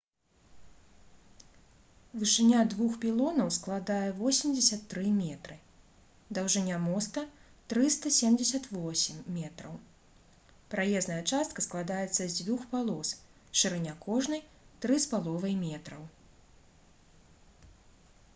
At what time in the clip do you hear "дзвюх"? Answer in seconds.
12.39-12.63